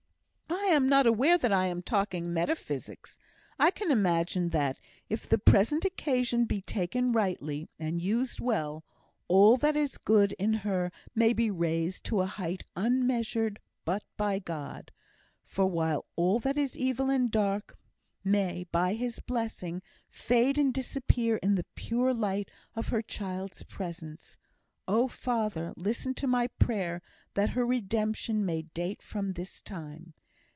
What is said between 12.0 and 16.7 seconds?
to a height unmeasured but by God; while all that